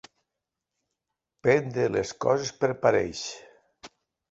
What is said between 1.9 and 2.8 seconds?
les coses per